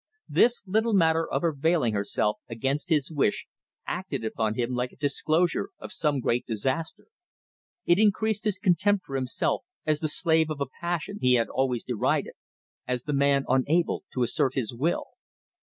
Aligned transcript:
This 0.27 0.63
little 0.65 0.95
matter 0.95 1.29
of 1.31 1.43
her 1.43 1.53
veiling 1.53 1.93
herself 1.93 2.39
against 2.49 2.89
his 2.89 3.11
wish 3.11 3.45
acted 3.85 4.25
upon 4.25 4.55
him 4.55 4.73
like 4.73 4.91
a 4.91 4.95
disclosure 4.95 5.69
of 5.77 5.91
some 5.91 6.19
great 6.21 6.43
disaster. 6.47 7.05
It 7.85 7.99
increased 7.99 8.43
his 8.45 8.57
contempt 8.57 9.05
for 9.05 9.15
himself 9.15 9.63
as 9.85 9.99
the 9.99 10.09
slave 10.09 10.49
of 10.49 10.59
a 10.59 10.65
passion 10.79 11.19
he 11.21 11.35
had 11.35 11.49
always 11.49 11.83
derided, 11.83 12.33
as 12.87 13.03
the 13.03 13.13
man 13.13 13.45
unable 13.47 14.03
to 14.13 14.23
assert 14.23 14.55
his 14.55 14.73
will. 14.73 15.05